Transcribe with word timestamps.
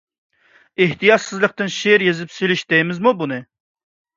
ئېھتىياتسىزلىقتىن 0.85 1.69
شېئىر 1.75 2.05
يېزىپ 2.07 2.35
سېلىش 2.39 2.65
دەيمىزمۇ 2.75 3.15
بۇنى؟! 3.21 3.39